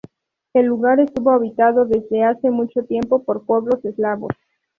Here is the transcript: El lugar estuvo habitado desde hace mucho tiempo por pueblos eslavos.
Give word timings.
El 0.53 0.65
lugar 0.65 0.99
estuvo 0.99 1.29
habitado 1.29 1.85
desde 1.85 2.23
hace 2.23 2.49
mucho 2.49 2.83
tiempo 2.85 3.23
por 3.23 3.45
pueblos 3.45 3.85
eslavos. 3.85 4.31